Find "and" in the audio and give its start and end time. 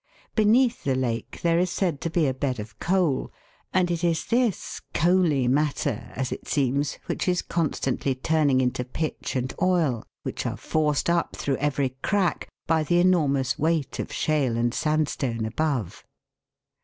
3.71-3.91, 9.35-9.53, 14.57-14.73